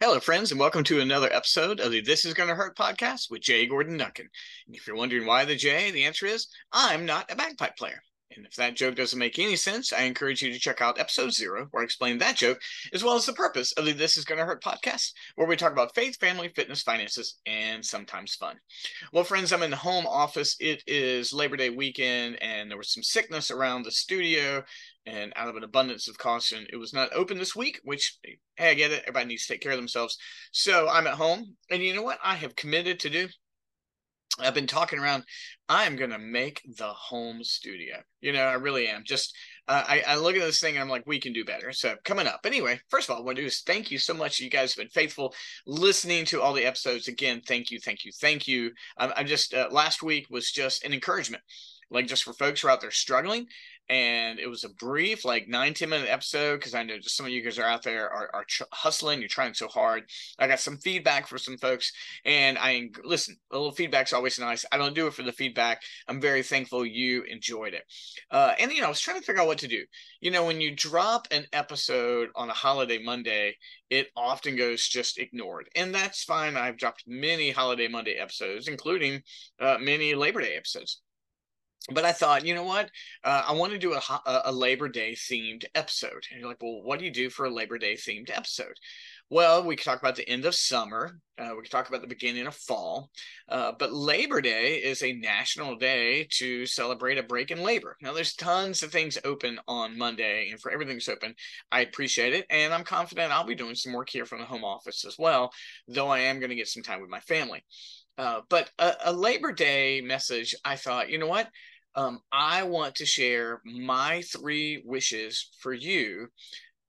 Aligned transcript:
Hello, 0.00 0.20
friends, 0.20 0.50
and 0.50 0.60
welcome 0.60 0.84
to 0.84 1.00
another 1.00 1.30
episode 1.30 1.78
of 1.78 1.92
the 1.92 2.00
This 2.00 2.24
Is 2.24 2.32
Gonna 2.32 2.54
Hurt 2.54 2.76
podcast 2.78 3.30
with 3.30 3.42
J. 3.42 3.66
Gordon 3.66 3.98
Duncan. 3.98 4.28
And 4.66 4.74
if 4.74 4.86
you're 4.86 4.96
wondering 4.96 5.26
why 5.26 5.44
the 5.44 5.54
J, 5.54 5.90
the 5.90 6.04
answer 6.04 6.24
is 6.24 6.48
I'm 6.72 7.04
not 7.04 7.30
a 7.30 7.36
bagpipe 7.36 7.76
player. 7.76 8.00
And 8.36 8.46
if 8.46 8.56
that 8.56 8.74
joke 8.74 8.96
doesn't 8.96 9.18
make 9.18 9.38
any 9.38 9.54
sense, 9.54 9.92
I 9.92 10.02
encourage 10.02 10.42
you 10.42 10.52
to 10.52 10.58
check 10.58 10.80
out 10.80 10.98
episode 10.98 11.32
zero, 11.32 11.68
where 11.70 11.82
I 11.82 11.84
explain 11.84 12.18
that 12.18 12.36
joke, 12.36 12.60
as 12.92 13.04
well 13.04 13.14
as 13.14 13.26
the 13.26 13.32
purpose 13.32 13.72
of 13.72 13.84
the 13.84 13.92
This 13.92 14.16
Is 14.16 14.24
Gonna 14.24 14.44
Hurt 14.44 14.62
podcast, 14.62 15.12
where 15.36 15.46
we 15.46 15.56
talk 15.56 15.72
about 15.72 15.94
faith, 15.94 16.18
family, 16.18 16.48
fitness, 16.48 16.82
finances, 16.82 17.38
and 17.46 17.84
sometimes 17.84 18.34
fun. 18.34 18.56
Well, 19.12 19.22
friends, 19.22 19.52
I'm 19.52 19.62
in 19.62 19.70
the 19.70 19.76
home 19.76 20.06
office. 20.06 20.56
It 20.58 20.82
is 20.86 21.32
Labor 21.32 21.56
Day 21.56 21.70
weekend, 21.70 22.42
and 22.42 22.68
there 22.70 22.78
was 22.78 22.92
some 22.92 23.04
sickness 23.04 23.50
around 23.50 23.84
the 23.84 23.92
studio. 23.92 24.64
And 25.06 25.34
out 25.36 25.48
of 25.48 25.56
an 25.56 25.64
abundance 25.64 26.08
of 26.08 26.16
caution, 26.16 26.66
it 26.72 26.76
was 26.76 26.94
not 26.94 27.12
open 27.12 27.38
this 27.38 27.54
week, 27.54 27.78
which, 27.84 28.18
hey, 28.56 28.70
I 28.70 28.74
get 28.74 28.90
it. 28.90 29.02
Everybody 29.02 29.26
needs 29.26 29.46
to 29.46 29.52
take 29.52 29.60
care 29.60 29.72
of 29.72 29.78
themselves. 29.78 30.16
So 30.50 30.88
I'm 30.88 31.06
at 31.06 31.14
home. 31.14 31.56
And 31.70 31.82
you 31.82 31.94
know 31.94 32.02
what 32.02 32.18
I 32.24 32.36
have 32.36 32.56
committed 32.56 32.98
to 33.00 33.10
do? 33.10 33.28
I've 34.40 34.54
been 34.54 34.66
talking 34.66 34.98
around. 34.98 35.24
I'm 35.68 35.96
gonna 35.96 36.18
make 36.18 36.60
the 36.76 36.88
home 36.88 37.42
studio. 37.44 37.96
You 38.20 38.32
know, 38.32 38.42
I 38.42 38.54
really 38.54 38.88
am. 38.88 39.02
Just 39.04 39.34
uh, 39.66 39.84
I, 39.86 40.02
I, 40.06 40.16
look 40.16 40.34
at 40.36 40.42
this 40.42 40.60
thing 40.60 40.74
and 40.74 40.82
I'm 40.82 40.90
like, 40.90 41.06
we 41.06 41.18
can 41.18 41.32
do 41.32 41.44
better. 41.44 41.72
So 41.72 41.94
coming 42.04 42.26
up. 42.26 42.40
Anyway, 42.44 42.78
first 42.90 43.08
of 43.08 43.14
all, 43.14 43.22
I 43.22 43.24
want 43.24 43.36
to 43.36 43.42
do 43.42 43.46
is 43.46 43.62
thank 43.62 43.90
you 43.90 43.96
so 43.96 44.12
much. 44.12 44.40
You 44.40 44.50
guys 44.50 44.74
have 44.74 44.82
been 44.82 44.90
faithful 44.90 45.34
listening 45.66 46.26
to 46.26 46.42
all 46.42 46.52
the 46.52 46.66
episodes. 46.66 47.08
Again, 47.08 47.40
thank 47.46 47.70
you, 47.70 47.78
thank 47.80 48.04
you, 48.04 48.12
thank 48.20 48.46
you. 48.46 48.72
I'm, 48.98 49.12
I'm 49.16 49.26
just 49.26 49.54
uh, 49.54 49.68
last 49.70 50.02
week 50.02 50.26
was 50.28 50.50
just 50.50 50.84
an 50.84 50.92
encouragement, 50.92 51.42
like 51.90 52.06
just 52.06 52.24
for 52.24 52.32
folks 52.32 52.60
who 52.60 52.68
are 52.68 52.70
out 52.70 52.80
there 52.80 52.90
struggling. 52.90 53.46
And 53.90 54.38
it 54.38 54.46
was 54.46 54.64
a 54.64 54.70
brief 54.70 55.26
like 55.26 55.46
nine 55.46 55.74
ten 55.74 55.90
minute 55.90 56.08
episode 56.08 56.56
because 56.56 56.74
i 56.74 56.82
know 56.82 56.96
just 56.96 57.18
some 57.18 57.26
of 57.26 57.32
you 57.32 57.42
guys 57.42 57.58
are 57.58 57.66
out 57.66 57.82
there 57.82 58.08
are, 58.08 58.30
are 58.32 58.46
hustling 58.72 59.20
you're 59.20 59.28
trying 59.28 59.52
so 59.52 59.68
hard. 59.68 60.04
I 60.38 60.46
got 60.46 60.60
some 60.60 60.78
feedback 60.78 61.26
for 61.26 61.36
some 61.36 61.58
folks 61.58 61.92
and 62.24 62.56
i 62.58 62.88
listen 63.04 63.36
a 63.52 63.56
little 63.56 63.72
feedback's 63.72 64.14
always 64.14 64.38
nice. 64.38 64.64
I 64.72 64.78
don't 64.78 64.94
do 64.94 65.06
it 65.06 65.12
for 65.12 65.22
the 65.22 65.32
feedback. 65.32 65.82
I'm 66.08 66.18
very 66.18 66.42
thankful 66.42 66.86
you 66.86 67.24
enjoyed 67.24 67.74
it. 67.74 67.84
Uh, 68.30 68.54
and 68.58 68.72
you 68.72 68.80
know 68.80 68.86
i 68.86 68.88
was 68.88 69.00
trying 69.00 69.20
to 69.20 69.26
figure 69.26 69.42
out 69.42 69.48
what 69.48 69.58
to 69.58 69.68
do. 69.68 69.84
You 70.22 70.30
know 70.30 70.46
when 70.46 70.62
you 70.62 70.74
drop 70.74 71.28
an 71.30 71.44
episode 71.52 72.30
on 72.36 72.48
a 72.48 72.54
holiday 72.54 73.02
monday 73.02 73.54
it 73.90 74.08
often 74.16 74.56
goes 74.56 74.88
just 74.88 75.18
ignored. 75.18 75.68
And 75.76 75.94
that's 75.94 76.24
fine. 76.24 76.56
I've 76.56 76.78
dropped 76.78 77.04
many 77.06 77.50
holiday 77.50 77.88
monday 77.88 78.14
episodes 78.14 78.66
including 78.66 79.22
uh, 79.60 79.76
many 79.78 80.14
labor 80.14 80.40
day 80.40 80.56
episodes 80.56 81.02
but 81.92 82.04
I 82.04 82.12
thought, 82.12 82.46
you 82.46 82.54
know 82.54 82.62
what? 82.62 82.90
Uh, 83.22 83.44
I 83.46 83.52
want 83.52 83.72
to 83.72 83.78
do 83.78 83.92
a, 83.92 84.00
a 84.46 84.52
Labor 84.52 84.88
Day 84.88 85.12
themed 85.12 85.64
episode. 85.74 86.24
And 86.30 86.40
you're 86.40 86.48
like, 86.48 86.62
well, 86.62 86.82
what 86.82 86.98
do 86.98 87.04
you 87.04 87.10
do 87.10 87.28
for 87.28 87.44
a 87.44 87.54
Labor 87.54 87.76
Day 87.76 87.94
themed 87.94 88.30
episode? 88.30 88.74
Well, 89.28 89.64
we 89.64 89.76
could 89.76 89.84
talk 89.84 90.00
about 90.00 90.16
the 90.16 90.28
end 90.28 90.46
of 90.46 90.54
summer. 90.54 91.18
Uh, 91.38 91.50
we 91.56 91.62
could 91.62 91.70
talk 91.70 91.88
about 91.88 92.00
the 92.00 92.06
beginning 92.06 92.46
of 92.46 92.54
fall. 92.54 93.10
Uh, 93.48 93.72
but 93.78 93.92
Labor 93.92 94.40
Day 94.40 94.76
is 94.76 95.02
a 95.02 95.12
national 95.12 95.76
day 95.76 96.26
to 96.38 96.64
celebrate 96.64 97.18
a 97.18 97.22
break 97.22 97.50
in 97.50 97.62
labor. 97.62 97.96
Now, 98.00 98.12
there's 98.14 98.34
tons 98.34 98.82
of 98.82 98.90
things 98.90 99.18
open 99.24 99.58
on 99.66 99.98
Monday, 99.98 100.50
and 100.50 100.60
for 100.60 100.70
everything's 100.70 101.08
open, 101.08 101.34
I 101.72 101.80
appreciate 101.80 102.32
it. 102.32 102.46
And 102.48 102.72
I'm 102.72 102.84
confident 102.84 103.32
I'll 103.32 103.44
be 103.44 103.54
doing 103.54 103.74
some 103.74 103.92
work 103.92 104.08
here 104.08 104.24
from 104.24 104.40
the 104.40 104.46
home 104.46 104.64
office 104.64 105.04
as 105.04 105.16
well, 105.18 105.52
though 105.88 106.08
I 106.08 106.20
am 106.20 106.38
going 106.38 106.50
to 106.50 106.56
get 106.56 106.68
some 106.68 106.82
time 106.82 107.00
with 107.00 107.10
my 107.10 107.20
family. 107.20 107.64
Uh, 108.16 108.42
but 108.48 108.70
a, 108.78 108.94
a 109.06 109.12
Labor 109.12 109.52
Day 109.52 110.00
message, 110.00 110.54
I 110.64 110.76
thought, 110.76 111.10
you 111.10 111.18
know 111.18 111.26
what? 111.26 111.48
Um, 111.96 112.20
I 112.32 112.62
want 112.64 112.96
to 112.96 113.06
share 113.06 113.60
my 113.64 114.22
three 114.22 114.82
wishes 114.84 115.50
for 115.60 115.72
you 115.72 116.28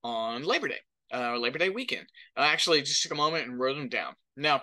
on 0.04 0.44
Labor 0.44 0.70
Day, 0.70 0.80
uh, 1.14 1.38
Labor 1.38 1.60
Day 1.60 1.70
weekend. 1.70 2.08
I 2.36 2.48
actually 2.48 2.82
just 2.82 3.04
took 3.04 3.12
a 3.12 3.16
moment 3.16 3.48
and 3.48 3.60
wrote 3.60 3.76
them 3.76 3.90
down. 3.90 4.14
Now, 4.38 4.62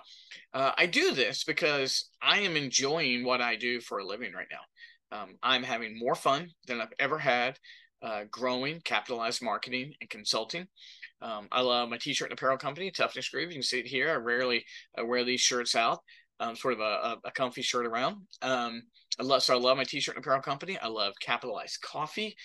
uh, 0.53 0.71
I 0.77 0.85
do 0.85 1.13
this 1.13 1.43
because 1.43 2.09
I 2.21 2.39
am 2.39 2.55
enjoying 2.55 3.25
what 3.25 3.41
I 3.41 3.55
do 3.55 3.81
for 3.81 3.99
a 3.99 4.05
living 4.05 4.33
right 4.33 4.47
now. 4.51 5.17
Um, 5.17 5.35
I'm 5.41 5.63
having 5.63 5.97
more 5.97 6.15
fun 6.15 6.49
than 6.67 6.81
I've 6.81 6.93
ever 6.99 7.17
had 7.17 7.57
uh, 8.03 8.25
growing, 8.29 8.81
capitalized 8.81 9.41
marketing, 9.41 9.93
and 10.01 10.09
consulting. 10.09 10.67
Um, 11.21 11.47
I 11.51 11.61
love 11.61 11.89
my 11.89 11.97
t-shirt 11.97 12.29
and 12.29 12.37
apparel 12.37 12.57
company, 12.57 12.91
Toughness 12.91 13.29
Groove. 13.29 13.49
You 13.49 13.55
can 13.55 13.63
see 13.63 13.79
it 13.79 13.87
here. 13.87 14.11
I 14.11 14.15
rarely 14.15 14.65
uh, 14.99 15.05
wear 15.05 15.23
these 15.23 15.39
shirts 15.39 15.73
out. 15.73 15.99
Um, 16.39 16.55
sort 16.55 16.73
of 16.73 16.79
a, 16.79 17.17
a, 17.23 17.31
comfy 17.31 17.61
shirt 17.61 17.85
around. 17.85 18.17
Um, 18.41 18.81
I 19.19 19.23
love 19.23 19.43
so 19.43 19.55
I 19.55 19.59
love 19.59 19.77
my 19.77 19.83
t-shirt 19.83 20.15
and 20.15 20.23
apparel 20.23 20.41
company. 20.41 20.77
I 20.77 20.87
love 20.87 21.13
capitalized 21.21 21.79
coffee. 21.81 22.35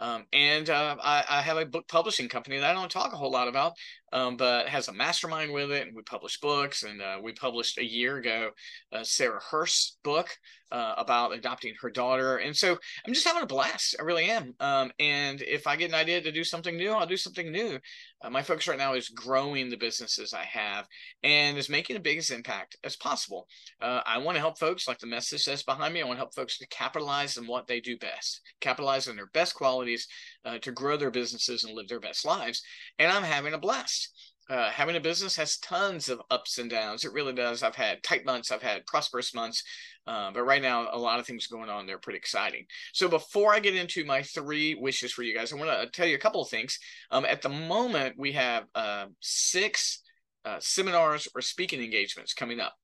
Um, 0.00 0.26
and 0.32 0.70
uh, 0.70 0.96
I, 1.02 1.24
I, 1.28 1.42
have 1.42 1.56
a 1.56 1.66
book 1.66 1.88
publishing 1.88 2.28
company 2.28 2.58
that 2.58 2.70
I 2.70 2.72
don't 2.72 2.90
talk 2.90 3.12
a 3.12 3.16
whole 3.16 3.32
lot 3.32 3.48
about, 3.48 3.72
um, 4.12 4.36
but 4.36 4.68
has 4.68 4.86
a 4.86 4.92
mastermind 4.92 5.52
with 5.52 5.72
it. 5.72 5.88
And 5.88 5.96
we 5.96 6.02
publish 6.02 6.38
books. 6.38 6.84
And 6.84 7.02
uh, 7.02 7.18
we 7.20 7.32
published 7.32 7.78
a 7.78 7.84
year 7.84 8.18
ago 8.18 8.50
uh, 8.92 9.02
Sarah 9.02 9.40
Hurst's 9.40 9.98
book 10.04 10.28
uh, 10.70 10.94
about 10.98 11.34
adopting 11.34 11.74
her 11.80 11.90
daughter. 11.90 12.36
And 12.36 12.56
so 12.56 12.78
I'm 13.04 13.12
just 13.12 13.26
having 13.26 13.42
a 13.42 13.46
blast. 13.46 13.96
I 13.98 14.04
really 14.04 14.30
am. 14.30 14.54
Um, 14.60 14.92
and 15.00 15.42
if 15.42 15.66
I 15.66 15.74
get 15.74 15.88
an 15.88 15.96
idea 15.96 16.20
to 16.20 16.30
do 16.30 16.44
something 16.44 16.76
new, 16.76 16.92
I'll 16.92 17.06
do 17.06 17.16
something 17.16 17.50
new. 17.50 17.80
Uh, 18.22 18.30
my 18.30 18.42
focus 18.42 18.68
right 18.68 18.78
now 18.78 18.94
is 18.94 19.08
growing 19.08 19.70
the 19.70 19.76
businesses 19.76 20.34
I 20.34 20.44
have 20.44 20.86
and 21.22 21.56
is 21.56 21.68
making 21.68 21.94
the 21.94 22.00
biggest 22.00 22.30
impact 22.30 22.76
as 22.84 22.96
possible. 22.96 23.46
Uh, 23.80 24.00
I 24.06 24.18
want 24.18 24.36
to 24.36 24.40
help 24.40 24.58
folks, 24.58 24.88
like 24.88 24.98
the 24.98 25.06
message 25.06 25.42
says 25.42 25.62
behind 25.62 25.94
me, 25.94 26.02
I 26.02 26.04
want 26.04 26.16
to 26.16 26.22
help 26.22 26.34
folks 26.34 26.58
to 26.58 26.66
capitalize 26.68 27.38
on 27.38 27.46
what 27.46 27.66
they 27.66 27.80
do 27.80 27.96
best, 27.98 28.40
capitalize 28.60 29.08
on 29.08 29.16
their 29.16 29.26
best 29.26 29.54
qualities 29.54 30.06
uh, 30.44 30.58
to 30.58 30.72
grow 30.72 30.96
their 30.96 31.10
businesses 31.10 31.64
and 31.64 31.74
live 31.74 31.88
their 31.88 32.00
best 32.00 32.24
lives. 32.24 32.62
And 32.98 33.10
I'm 33.10 33.22
having 33.22 33.54
a 33.54 33.58
blast. 33.58 34.10
Uh, 34.48 34.70
having 34.70 34.96
a 34.96 35.00
business 35.00 35.36
has 35.36 35.58
tons 35.58 36.08
of 36.08 36.22
ups 36.30 36.58
and 36.58 36.70
downs. 36.70 37.04
It 37.04 37.12
really 37.12 37.34
does. 37.34 37.62
I've 37.62 37.74
had 37.74 38.02
tight 38.02 38.24
months, 38.24 38.50
I've 38.50 38.62
had 38.62 38.86
prosperous 38.86 39.34
months, 39.34 39.62
uh, 40.06 40.30
but 40.32 40.44
right 40.44 40.62
now, 40.62 40.88
a 40.90 40.98
lot 40.98 41.20
of 41.20 41.26
things 41.26 41.46
going 41.46 41.68
on. 41.68 41.86
They're 41.86 41.98
pretty 41.98 42.16
exciting. 42.16 42.64
So 42.94 43.08
before 43.08 43.52
I 43.52 43.60
get 43.60 43.74
into 43.74 44.04
my 44.06 44.22
three 44.22 44.74
wishes 44.74 45.12
for 45.12 45.22
you 45.22 45.36
guys, 45.36 45.52
I 45.52 45.56
want 45.56 45.70
to 45.70 45.90
tell 45.90 46.06
you 46.06 46.14
a 46.14 46.20
couple 46.20 46.40
of 46.40 46.48
things. 46.48 46.78
Um, 47.10 47.26
at 47.26 47.42
the 47.42 47.50
moment, 47.50 48.14
we 48.16 48.32
have 48.32 48.64
uh, 48.74 49.06
six 49.20 50.02
uh, 50.44 50.56
seminars 50.60 51.28
or 51.34 51.42
speaking 51.42 51.82
engagements 51.82 52.32
coming 52.32 52.58
up. 52.58 52.74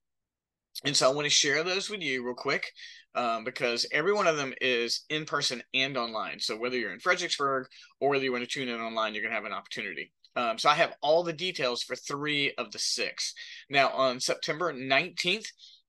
And 0.85 0.95
so 0.95 1.11
I 1.11 1.15
want 1.15 1.25
to 1.25 1.31
share 1.31 1.63
those 1.63 1.89
with 1.89 2.03
you 2.03 2.25
real 2.25 2.35
quick 2.35 2.73
um, 3.15 3.45
because 3.45 3.87
every 3.93 4.13
one 4.13 4.27
of 4.27 4.37
them 4.37 4.55
is 4.61 5.05
in 5.09 5.25
person 5.25 5.63
and 5.73 5.97
online. 5.97 6.41
So 6.41 6.57
whether 6.57 6.77
you're 6.77 6.93
in 6.93 7.01
Fredericksburg 7.01 7.67
or 8.01 8.11
whether 8.11 8.25
you 8.25 8.33
want 8.33 8.45
to 8.45 8.51
tune 8.51 8.69
in 8.69 8.81
online, 8.81 9.15
you're 9.15 9.23
going 9.23 9.33
to 9.33 9.37
have 9.37 9.45
an 9.45 9.53
opportunity. 9.53 10.13
Um, 10.37 10.59
so 10.59 10.69
I 10.69 10.75
have 10.75 10.95
all 11.01 11.23
the 11.23 11.33
details 11.33 11.83
for 11.83 11.95
three 11.95 12.53
of 12.59 12.73
the 12.73 12.79
six. 12.79 13.35
Now 13.71 13.91
on 13.91 14.19
September 14.19 14.73
19th, 14.73 15.47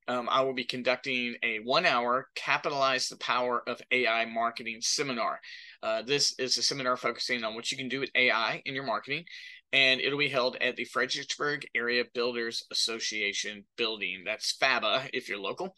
um, 0.07 0.29
I 0.29 0.41
will 0.41 0.53
be 0.53 0.65
conducting 0.65 1.35
a 1.41 1.57
one 1.59 1.85
hour 1.85 2.27
Capitalize 2.35 3.07
the 3.07 3.17
Power 3.17 3.67
of 3.67 3.81
AI 3.91 4.25
Marketing 4.25 4.77
seminar. 4.81 5.39
Uh, 5.81 6.03
this 6.03 6.35
is 6.37 6.57
a 6.57 6.63
seminar 6.63 6.95
focusing 6.95 7.43
on 7.43 7.55
what 7.55 7.71
you 7.71 7.77
can 7.77 7.89
do 7.89 7.99
with 7.99 8.11
AI 8.13 8.61
in 8.65 8.75
your 8.75 8.85
marketing, 8.85 9.25
and 9.73 9.99
it'll 9.99 10.19
be 10.19 10.29
held 10.29 10.57
at 10.61 10.75
the 10.75 10.85
Fredericksburg 10.85 11.65
Area 11.75 12.03
Builders 12.13 12.63
Association 12.71 13.65
building. 13.77 14.23
That's 14.25 14.55
FABA 14.57 15.09
if 15.11 15.27
you're 15.27 15.39
local. 15.39 15.75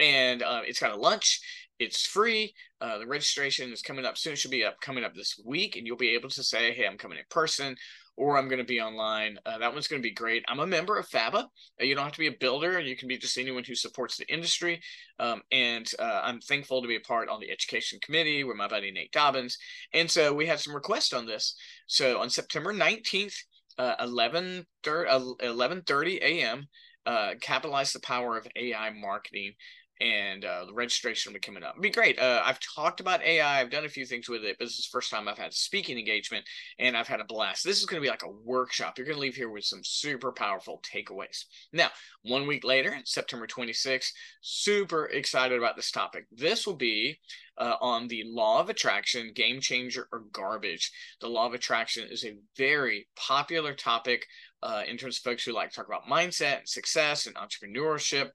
And 0.00 0.42
uh, 0.42 0.62
it's 0.64 0.80
got 0.80 0.92
a 0.92 0.96
lunch. 0.96 1.40
It's 1.78 2.06
free. 2.06 2.54
Uh, 2.80 2.98
the 2.98 3.06
registration 3.06 3.72
is 3.72 3.82
coming 3.82 4.04
up 4.04 4.18
soon. 4.18 4.32
It 4.32 4.38
should 4.38 4.50
be 4.50 4.64
up 4.64 4.80
coming 4.80 5.04
up 5.04 5.14
this 5.14 5.40
week, 5.44 5.76
and 5.76 5.86
you'll 5.86 5.96
be 5.96 6.14
able 6.14 6.28
to 6.30 6.42
say, 6.42 6.72
"Hey, 6.72 6.86
I'm 6.86 6.98
coming 6.98 7.18
in 7.18 7.24
person," 7.30 7.76
or 8.18 8.36
I'm 8.36 8.48
going 8.48 8.58
to 8.58 8.64
be 8.64 8.80
online. 8.80 9.38
Uh, 9.46 9.58
that 9.58 9.72
one's 9.72 9.86
going 9.86 10.02
to 10.02 10.08
be 10.08 10.12
great. 10.12 10.44
I'm 10.48 10.58
a 10.58 10.66
member 10.66 10.98
of 10.98 11.08
FABA. 11.08 11.44
Uh, 11.44 11.84
you 11.84 11.94
don't 11.94 12.04
have 12.04 12.12
to 12.14 12.18
be 12.18 12.26
a 12.26 12.36
builder. 12.40 12.80
You 12.80 12.96
can 12.96 13.06
be 13.06 13.16
just 13.16 13.38
anyone 13.38 13.62
who 13.64 13.76
supports 13.76 14.16
the 14.16 14.30
industry. 14.32 14.80
Um, 15.20 15.40
and 15.52 15.88
uh, 16.00 16.20
I'm 16.24 16.40
thankful 16.40 16.82
to 16.82 16.88
be 16.88 16.96
a 16.96 17.00
part 17.00 17.28
on 17.28 17.40
the 17.40 17.50
education 17.50 18.00
committee 18.02 18.42
with 18.42 18.56
my 18.56 18.66
buddy 18.66 18.90
Nate 18.90 19.12
Dobbins. 19.12 19.56
And 19.94 20.10
so 20.10 20.34
we 20.34 20.46
had 20.46 20.58
some 20.58 20.74
requests 20.74 21.12
on 21.12 21.26
this. 21.26 21.54
So 21.86 22.18
on 22.20 22.28
September 22.28 22.74
19th, 22.74 23.36
uh, 23.78 23.94
11 24.00 24.66
11:30 24.84 26.18
a.m. 26.20 26.66
Uh, 27.06 27.34
capitalize 27.40 27.92
the 27.92 28.00
power 28.00 28.36
of 28.36 28.48
AI 28.56 28.90
marketing 28.90 29.54
and 30.00 30.44
uh, 30.44 30.64
the 30.66 30.72
registration 30.72 31.30
will 31.30 31.34
be 31.34 31.40
coming 31.40 31.62
up. 31.62 31.72
It'd 31.72 31.82
be 31.82 31.90
great. 31.90 32.18
Uh, 32.18 32.42
I've 32.44 32.60
talked 32.60 33.00
about 33.00 33.22
AI. 33.22 33.60
I've 33.60 33.70
done 33.70 33.84
a 33.84 33.88
few 33.88 34.06
things 34.06 34.28
with 34.28 34.44
it, 34.44 34.56
but 34.58 34.66
this 34.66 34.78
is 34.78 34.86
the 34.86 34.96
first 34.96 35.10
time 35.10 35.28
I've 35.28 35.38
had 35.38 35.50
a 35.50 35.54
speaking 35.54 35.98
engagement, 35.98 36.44
and 36.78 36.96
I've 36.96 37.08
had 37.08 37.20
a 37.20 37.24
blast. 37.24 37.64
This 37.64 37.78
is 37.78 37.86
going 37.86 38.00
to 38.00 38.06
be 38.06 38.10
like 38.10 38.22
a 38.22 38.30
workshop. 38.44 38.96
You're 38.96 39.06
going 39.06 39.16
to 39.16 39.20
leave 39.20 39.34
here 39.34 39.50
with 39.50 39.64
some 39.64 39.80
super 39.82 40.32
powerful 40.32 40.80
takeaways. 40.82 41.44
Now, 41.72 41.88
one 42.22 42.46
week 42.46 42.64
later, 42.64 42.96
September 43.04 43.46
26th, 43.46 44.10
super 44.40 45.06
excited 45.06 45.58
about 45.58 45.76
this 45.76 45.90
topic. 45.90 46.26
This 46.30 46.66
will 46.66 46.76
be 46.76 47.18
uh, 47.58 47.74
on 47.80 48.06
the 48.08 48.22
law 48.26 48.60
of 48.60 48.70
attraction, 48.70 49.32
game 49.34 49.60
changer 49.60 50.08
or 50.12 50.24
garbage. 50.32 50.92
The 51.20 51.28
law 51.28 51.46
of 51.46 51.54
attraction 51.54 52.08
is 52.08 52.24
a 52.24 52.36
very 52.56 53.08
popular 53.16 53.74
topic 53.74 54.26
uh, 54.62 54.82
in 54.88 54.96
terms 54.96 55.18
of 55.18 55.22
folks 55.22 55.44
who 55.44 55.52
like 55.52 55.70
to 55.70 55.76
talk 55.76 55.86
about 55.86 56.06
mindset 56.06 56.60
and 56.60 56.68
success 56.68 57.26
and 57.26 57.36
entrepreneurship. 57.36 58.30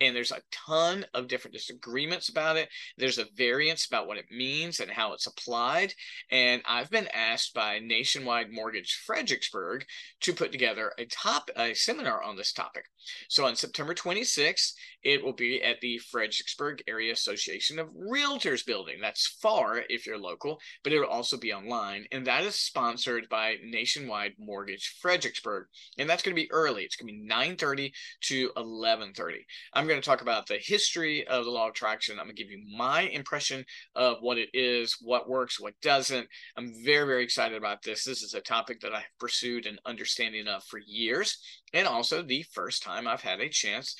And 0.00 0.14
there's 0.14 0.32
a 0.32 0.42
ton 0.50 1.06
of 1.14 1.28
different 1.28 1.54
disagreements 1.54 2.28
about 2.28 2.56
it. 2.56 2.68
There's 2.98 3.18
a 3.18 3.26
variance 3.36 3.86
about 3.86 4.06
what 4.06 4.18
it 4.18 4.26
means 4.30 4.80
and 4.80 4.90
how 4.90 5.12
it's 5.12 5.26
applied. 5.26 5.94
And 6.30 6.62
I've 6.68 6.90
been 6.90 7.08
asked 7.14 7.54
by 7.54 7.78
Nationwide 7.78 8.52
Mortgage 8.52 9.02
Fredericksburg 9.06 9.84
to 10.20 10.32
put 10.32 10.52
together 10.52 10.92
a 10.98 11.06
top 11.06 11.50
a 11.56 11.74
seminar 11.74 12.22
on 12.22 12.36
this 12.36 12.52
topic. 12.52 12.84
So 13.28 13.46
on 13.46 13.56
September 13.56 13.94
26th, 13.94 14.72
it 15.02 15.24
will 15.24 15.32
be 15.32 15.62
at 15.62 15.80
the 15.80 15.98
Fredericksburg 15.98 16.82
Area 16.88 17.12
Association 17.12 17.78
of 17.78 17.88
Realtors 17.90 18.66
building. 18.66 18.96
That's 19.00 19.38
FAAR 19.40 19.84
if 19.88 20.06
you're 20.06 20.18
local, 20.18 20.58
but 20.82 20.92
it'll 20.92 21.08
also 21.08 21.36
be 21.36 21.52
online. 21.52 22.06
And 22.10 22.26
that 22.26 22.44
is 22.44 22.56
sponsored 22.56 23.28
by 23.28 23.56
Nationwide 23.64 24.32
Mortgage 24.38 24.96
Fredericksburg. 25.00 25.66
And 25.98 26.10
that's 26.10 26.22
going 26.22 26.34
to 26.34 26.42
be 26.42 26.50
early. 26.50 26.82
It's 26.82 26.96
going 26.96 27.08
to 27.08 27.12
be 27.12 27.28
9:30 27.28 27.92
to 28.22 28.50
11:30. 28.56 29.44
I'm 29.72 29.85
going 29.88 30.00
to 30.00 30.08
talk 30.08 30.22
about 30.22 30.46
the 30.46 30.58
history 30.58 31.26
of 31.26 31.44
the 31.44 31.50
law 31.50 31.66
of 31.66 31.70
attraction. 31.70 32.18
I'm 32.18 32.26
going 32.26 32.36
to 32.36 32.42
give 32.42 32.50
you 32.50 32.62
my 32.76 33.02
impression 33.02 33.64
of 33.94 34.18
what 34.20 34.38
it 34.38 34.48
is, 34.54 34.96
what 35.00 35.28
works, 35.28 35.60
what 35.60 35.74
doesn't. 35.82 36.28
I'm 36.56 36.72
very, 36.84 37.06
very 37.06 37.24
excited 37.24 37.56
about 37.56 37.82
this. 37.82 38.04
This 38.04 38.22
is 38.22 38.34
a 38.34 38.40
topic 38.40 38.80
that 38.80 38.94
I've 38.94 39.04
pursued 39.18 39.66
an 39.66 39.78
understanding 39.84 40.46
of 40.48 40.64
for 40.64 40.78
years, 40.78 41.38
and 41.72 41.86
also 41.86 42.22
the 42.22 42.44
first 42.52 42.82
time 42.82 43.06
I've 43.06 43.22
had 43.22 43.40
a 43.40 43.48
chance 43.48 43.96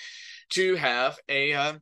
to 0.50 0.76
have 0.76 1.18
a 1.28 1.52
uh, 1.52 1.74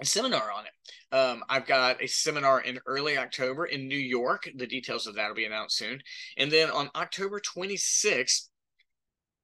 a 0.00 0.04
seminar 0.04 0.50
on 0.50 0.64
it. 0.64 1.16
Um, 1.16 1.44
I've 1.48 1.66
got 1.66 2.02
a 2.02 2.06
seminar 2.06 2.60
in 2.60 2.80
early 2.86 3.18
October 3.18 3.66
in 3.66 3.88
New 3.88 3.98
York. 3.98 4.48
The 4.56 4.66
details 4.66 5.06
of 5.06 5.14
that 5.16 5.28
will 5.28 5.34
be 5.34 5.44
announced 5.44 5.76
soon. 5.76 6.00
And 6.38 6.50
then 6.50 6.70
on 6.70 6.90
October 6.94 7.40
26th, 7.40 8.48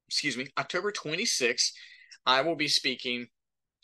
excuse 0.07 0.37
me, 0.37 0.47
October 0.57 0.91
26th, 0.91 1.71
I 2.25 2.41
will 2.41 2.55
be 2.55 2.67
speaking 2.67 3.27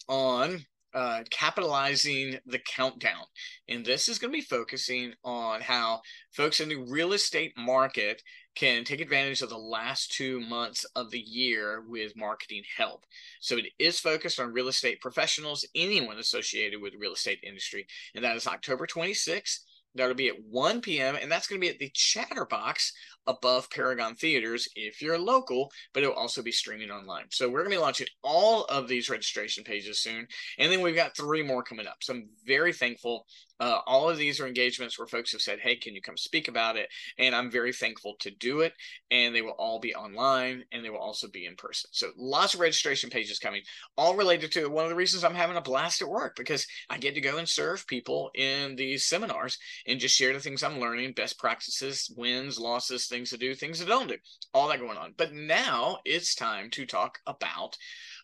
on 0.07 0.65
uh, 0.95 1.23
capitalizing 1.29 2.39
the 2.45 2.59
countdown. 2.59 3.25
And 3.67 3.85
this 3.85 4.07
is 4.07 4.17
going 4.17 4.31
to 4.31 4.37
be 4.37 4.41
focusing 4.41 5.13
on 5.25 5.59
how 5.59 6.01
folks 6.31 6.61
in 6.61 6.69
the 6.69 6.77
real 6.77 7.11
estate 7.11 7.51
market 7.57 8.21
can 8.55 8.85
take 8.85 9.01
advantage 9.01 9.41
of 9.41 9.49
the 9.49 9.57
last 9.57 10.13
two 10.13 10.39
months 10.39 10.85
of 10.95 11.11
the 11.11 11.19
year 11.19 11.83
with 11.87 12.15
marketing 12.15 12.63
help. 12.77 13.05
So 13.41 13.57
it 13.57 13.65
is 13.77 13.99
focused 13.99 14.39
on 14.39 14.53
real 14.53 14.69
estate 14.69 15.01
professionals, 15.01 15.67
anyone 15.75 16.17
associated 16.17 16.81
with 16.81 16.93
the 16.93 16.99
real 16.99 17.13
estate 17.13 17.39
industry. 17.43 17.85
And 18.15 18.23
that 18.23 18.37
is 18.37 18.47
October 18.47 18.87
26th. 18.87 19.59
That'll 19.95 20.15
be 20.15 20.29
at 20.29 20.43
1 20.49 20.81
p.m. 20.81 21.17
And 21.21 21.29
that's 21.29 21.47
going 21.47 21.59
to 21.59 21.65
be 21.65 21.71
at 21.71 21.79
the 21.79 21.91
Chatterbox 21.93 22.93
above 23.27 23.69
Paragon 23.69 24.15
Theaters 24.15 24.67
if 24.75 25.01
you're 25.01 25.17
local, 25.17 25.71
but 25.93 26.03
it'll 26.03 26.15
also 26.15 26.41
be 26.41 26.51
streaming 26.51 26.91
online. 26.91 27.25
So 27.29 27.47
we're 27.49 27.59
going 27.59 27.71
to 27.71 27.77
be 27.77 27.81
launching 27.81 28.07
all 28.23 28.65
of 28.65 28.87
these 28.87 29.09
registration 29.09 29.63
pages 29.63 29.99
soon. 29.99 30.27
And 30.57 30.71
then 30.71 30.81
we've 30.81 30.95
got 30.95 31.15
three 31.15 31.43
more 31.43 31.63
coming 31.63 31.87
up. 31.87 31.97
So 32.01 32.13
I'm 32.13 32.29
very 32.45 32.73
thankful. 32.73 33.25
Uh, 33.59 33.79
all 33.87 34.09
of 34.09 34.17
these 34.17 34.41
are 34.41 34.47
engagements 34.47 34.99
where 34.99 35.07
folks 35.07 35.31
have 35.31 35.41
said, 35.41 35.59
Hey, 35.59 35.77
can 35.77 35.95
you 35.95 36.01
come 36.01 36.17
speak 36.17 36.49
about 36.49 36.75
it? 36.75 36.89
And 37.17 37.33
I'm 37.33 37.49
very 37.49 37.71
thankful 37.71 38.15
to 38.19 38.31
do 38.31 38.61
it. 38.61 38.73
And 39.11 39.33
they 39.33 39.41
will 39.41 39.51
all 39.51 39.79
be 39.79 39.95
online 39.95 40.65
and 40.71 40.83
they 40.83 40.89
will 40.89 40.99
also 40.99 41.27
be 41.29 41.45
in 41.45 41.55
person. 41.55 41.89
So 41.93 42.09
lots 42.17 42.53
of 42.53 42.59
registration 42.59 43.09
pages 43.09 43.39
coming, 43.39 43.61
all 43.97 44.15
related 44.15 44.51
to 44.53 44.67
one 44.67 44.83
of 44.83 44.89
the 44.89 44.95
reasons 44.95 45.23
I'm 45.23 45.35
having 45.35 45.55
a 45.55 45.61
blast 45.61 46.01
at 46.01 46.09
work 46.09 46.35
because 46.35 46.67
I 46.89 46.97
get 46.97 47.15
to 47.15 47.21
go 47.21 47.37
and 47.37 47.47
serve 47.47 47.87
people 47.87 48.29
in 48.35 48.75
these 48.75 49.05
seminars 49.05 49.57
and 49.87 49.99
just 49.99 50.15
share 50.15 50.33
the 50.33 50.39
things 50.39 50.61
I'm 50.61 50.79
learning, 50.79 51.13
best 51.13 51.39
practices, 51.39 52.11
wins, 52.17 52.59
losses, 52.59 53.07
things 53.15 53.29
to 53.29 53.37
do, 53.37 53.55
things 53.55 53.79
to 53.79 53.85
don't 53.85 54.09
do, 54.09 54.17
all 54.53 54.67
that 54.67 54.79
going 54.79 54.97
on. 54.97 55.13
But 55.15 55.33
now 55.33 55.99
it's 56.03 56.35
time 56.35 56.69
to 56.71 56.85
talk 56.85 57.19
about 57.25 57.77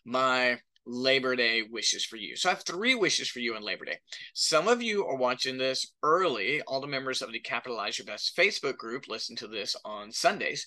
my 0.04 0.58
Labor 0.84 1.34
Day 1.34 1.62
wishes 1.62 2.04
for 2.04 2.16
you. 2.16 2.36
So 2.36 2.50
I 2.50 2.54
have 2.54 2.64
three 2.64 2.94
wishes 2.94 3.30
for 3.30 3.38
you 3.38 3.54
on 3.54 3.62
Labor 3.62 3.86
Day. 3.86 3.98
Some 4.34 4.68
of 4.68 4.82
you 4.82 5.06
are 5.06 5.16
watching 5.16 5.56
this 5.56 5.92
early. 6.02 6.60
All 6.66 6.80
the 6.80 6.86
members 6.86 7.22
of 7.22 7.32
the 7.32 7.38
Capitalize 7.38 7.98
Your 7.98 8.06
Best 8.06 8.36
Facebook 8.36 8.76
group 8.76 9.08
listen 9.08 9.34
to 9.36 9.46
this 9.46 9.76
on 9.84 10.12
Sundays. 10.12 10.66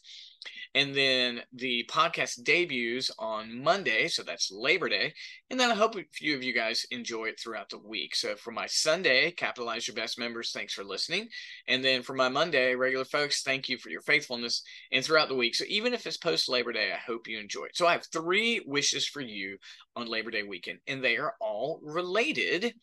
And 0.73 0.93
then 0.93 1.41
the 1.53 1.89
podcast 1.89 2.43
debuts 2.43 3.11
on 3.17 3.63
Monday, 3.63 4.07
so 4.07 4.23
that's 4.23 4.51
Labor 4.51 4.89
Day. 4.89 5.13
And 5.49 5.59
then 5.59 5.71
I 5.71 5.75
hope 5.75 5.95
a 5.95 6.03
few 6.13 6.35
of 6.35 6.43
you 6.43 6.53
guys 6.53 6.85
enjoy 6.91 7.25
it 7.25 7.39
throughout 7.39 7.69
the 7.69 7.79
week. 7.79 8.15
So 8.15 8.35
for 8.35 8.51
my 8.51 8.65
Sunday, 8.67 9.31
Capitalize 9.31 9.87
Your 9.87 9.95
Best 9.95 10.19
members, 10.19 10.51
thanks 10.51 10.73
for 10.73 10.83
listening. 10.83 11.27
And 11.67 11.83
then 11.83 12.03
for 12.03 12.13
my 12.13 12.29
Monday, 12.29 12.75
regular 12.75 13.05
folks, 13.05 13.43
thank 13.43 13.69
you 13.69 13.77
for 13.77 13.89
your 13.89 14.01
faithfulness 14.01 14.63
and 14.91 15.03
throughout 15.03 15.29
the 15.29 15.35
week. 15.35 15.55
So 15.55 15.65
even 15.67 15.93
if 15.93 16.05
it's 16.05 16.17
post 16.17 16.49
Labor 16.49 16.73
Day, 16.73 16.91
I 16.91 16.97
hope 16.97 17.27
you 17.27 17.39
enjoy 17.39 17.65
it. 17.65 17.77
So 17.77 17.87
I 17.87 17.93
have 17.93 18.05
three 18.11 18.61
wishes 18.65 19.07
for 19.07 19.21
you 19.21 19.57
on 19.95 20.07
Labor 20.07 20.31
Day 20.31 20.43
weekend, 20.43 20.79
and 20.87 21.03
they 21.03 21.17
are 21.17 21.33
all 21.39 21.79
related 21.83 22.73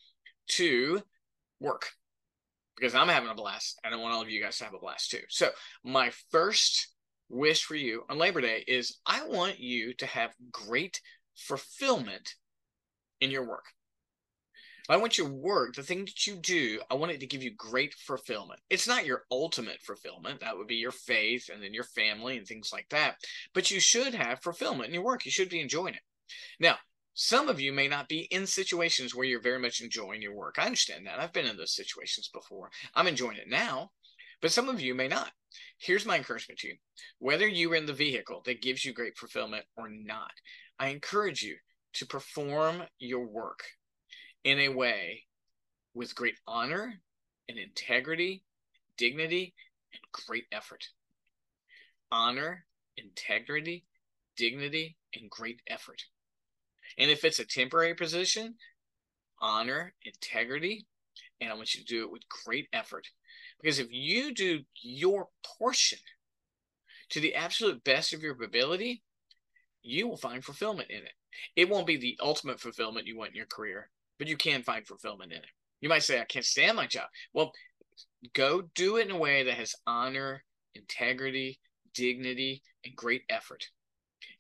to 0.48 1.02
work 1.60 1.90
because 2.76 2.94
I'm 2.94 3.08
having 3.08 3.30
a 3.30 3.34
blast 3.34 3.78
and 3.84 3.94
I 3.94 3.98
want 3.98 4.14
all 4.14 4.22
of 4.22 4.30
you 4.30 4.42
guys 4.42 4.58
to 4.58 4.64
have 4.64 4.74
a 4.74 4.78
blast 4.78 5.10
too. 5.10 5.20
So 5.28 5.50
my 5.84 6.10
first 6.30 6.88
wish 7.32 7.64
for 7.64 7.75
you 7.75 8.05
on 8.08 8.19
Labor 8.19 8.40
Day 8.40 8.62
is 8.69 8.99
I 9.06 9.26
want 9.26 9.58
you 9.58 9.94
to 9.94 10.06
have 10.06 10.34
great 10.52 11.00
fulfillment 11.34 12.34
in 13.20 13.31
your 13.31 13.49
work. 13.49 13.64
I 14.88 14.96
want 14.96 15.17
your 15.17 15.31
work, 15.31 15.75
the 15.75 15.82
thing 15.82 16.05
that 16.05 16.26
you 16.26 16.34
do, 16.37 16.81
I 16.90 16.94
want 16.94 17.12
it 17.12 17.20
to 17.20 17.26
give 17.26 17.43
you 17.43 17.55
great 17.55 17.94
fulfillment. 17.94 18.61
It's 18.69 18.88
not 18.88 19.06
your 19.06 19.25
ultimate 19.31 19.81
fulfillment. 19.81 20.40
That 20.40 20.58
would 20.58 20.67
be 20.67 20.75
your 20.75 20.90
faith 20.90 21.49
and 21.52 21.62
then 21.62 21.73
your 21.73 21.84
family 21.84 22.37
and 22.37 22.46
things 22.46 22.70
like 22.73 22.88
that. 22.90 23.17
But 23.55 23.70
you 23.70 23.81
should 23.81 24.12
have 24.14 24.43
fulfillment 24.43 24.88
in 24.88 24.94
your 24.94 25.05
work. 25.05 25.25
You 25.25 25.31
should 25.31 25.49
be 25.49 25.61
enjoying 25.61 25.94
it. 25.94 26.02
Now, 26.58 26.76
some 27.14 27.49
of 27.49 27.61
you 27.61 27.73
may 27.73 27.88
not 27.88 28.08
be 28.08 28.23
in 28.31 28.46
situations 28.46 29.14
where 29.14 29.26
you're 29.26 29.40
very 29.40 29.58
much 29.58 29.81
enjoying 29.81 30.20
your 30.20 30.34
work. 30.34 30.56
I 30.58 30.67
understand 30.67 31.06
that. 31.06 31.20
I've 31.20 31.32
been 31.32 31.46
in 31.46 31.56
those 31.56 31.76
situations 31.76 32.29
before. 32.32 32.70
I'm 32.94 33.06
enjoying 33.06 33.37
it 33.37 33.49
now, 33.49 33.93
but 34.42 34.52
some 34.52 34.68
of 34.68 34.80
you 34.80 34.94
may 34.94 35.08
not. 35.08 35.32
Here's 35.78 36.04
my 36.04 36.16
encouragement 36.16 36.60
to 36.60 36.68
you 36.68 36.74
whether 37.18 37.46
you're 37.46 37.74
in 37.74 37.86
the 37.86 37.92
vehicle 37.92 38.42
that 38.44 38.60
gives 38.60 38.84
you 38.84 38.92
great 38.92 39.16
fulfillment 39.16 39.64
or 39.76 39.88
not, 39.88 40.32
I 40.78 40.88
encourage 40.88 41.42
you 41.42 41.56
to 41.94 42.06
perform 42.06 42.82
your 42.98 43.26
work 43.26 43.62
in 44.44 44.58
a 44.58 44.68
way 44.68 45.24
with 45.94 46.14
great 46.14 46.36
honor 46.46 47.00
and 47.48 47.58
integrity, 47.58 48.44
dignity, 48.96 49.54
and 49.92 50.02
great 50.26 50.44
effort. 50.52 50.84
Honor, 52.10 52.64
integrity, 52.96 53.84
dignity, 54.36 54.96
and 55.14 55.30
great 55.30 55.60
effort. 55.66 56.02
And 56.98 57.10
if 57.10 57.24
it's 57.24 57.38
a 57.38 57.44
temporary 57.44 57.94
position, 57.94 58.54
honor, 59.40 59.94
integrity, 60.04 60.86
and 61.40 61.50
I 61.50 61.54
want 61.54 61.74
you 61.74 61.80
to 61.80 61.86
do 61.86 62.02
it 62.04 62.10
with 62.10 62.22
great 62.44 62.68
effort. 62.72 63.08
Because 63.62 63.78
if 63.78 63.88
you 63.90 64.34
do 64.34 64.60
your 64.82 65.28
portion 65.58 65.98
to 67.10 67.20
the 67.20 67.34
absolute 67.34 67.84
best 67.84 68.12
of 68.12 68.22
your 68.22 68.42
ability, 68.42 69.02
you 69.82 70.08
will 70.08 70.16
find 70.16 70.44
fulfillment 70.44 70.90
in 70.90 70.98
it. 70.98 71.12
It 71.56 71.69
won't 71.69 71.86
be 71.86 71.96
the 71.96 72.19
ultimate 72.20 72.60
fulfillment 72.60 73.06
you 73.06 73.16
want 73.16 73.31
in 73.31 73.36
your 73.36 73.46
career, 73.46 73.90
but 74.19 74.28
you 74.28 74.36
can 74.36 74.62
find 74.62 74.86
fulfillment 74.86 75.32
in 75.32 75.38
it. 75.38 75.46
You 75.81 75.88
might 75.88 76.02
say, 76.02 76.20
I 76.20 76.24
can't 76.24 76.44
stand 76.44 76.76
my 76.76 76.86
job. 76.86 77.06
Well, 77.32 77.52
go 78.34 78.62
do 78.74 78.96
it 78.96 79.06
in 79.06 79.14
a 79.14 79.19
way 79.19 79.42
that 79.44 79.54
has 79.54 79.74
honor, 79.86 80.44
integrity, 80.74 81.58
dignity, 81.94 82.62
and 82.84 82.96
great 82.96 83.22
effort. 83.28 83.64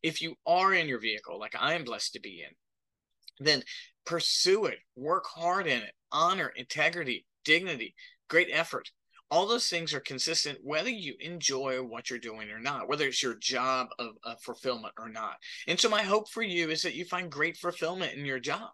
If 0.02 0.20
you 0.20 0.36
are 0.46 0.72
in 0.74 0.88
your 0.88 1.00
vehicle, 1.00 1.38
like 1.38 1.54
I 1.58 1.74
am 1.74 1.84
blessed 1.84 2.14
to 2.14 2.20
be 2.20 2.44
in, 2.46 3.44
then 3.44 3.62
pursue 4.04 4.66
it, 4.66 4.78
work 4.96 5.24
hard 5.26 5.66
in 5.66 5.82
it, 5.82 5.92
honor, 6.10 6.52
integrity, 6.56 7.26
dignity, 7.44 7.94
great 8.28 8.48
effort. 8.52 8.90
All 9.32 9.46
those 9.46 9.70
things 9.70 9.94
are 9.94 10.00
consistent 10.00 10.58
whether 10.62 10.90
you 10.90 11.14
enjoy 11.18 11.82
what 11.82 12.10
you're 12.10 12.18
doing 12.18 12.50
or 12.50 12.60
not, 12.60 12.86
whether 12.86 13.06
it's 13.06 13.22
your 13.22 13.36
job 13.36 13.88
of, 13.98 14.10
of 14.24 14.42
fulfillment 14.42 14.92
or 14.98 15.08
not. 15.08 15.36
And 15.66 15.80
so, 15.80 15.88
my 15.88 16.02
hope 16.02 16.28
for 16.28 16.42
you 16.42 16.68
is 16.68 16.82
that 16.82 16.94
you 16.94 17.06
find 17.06 17.32
great 17.32 17.56
fulfillment 17.56 18.12
in 18.12 18.26
your 18.26 18.40
job. 18.40 18.68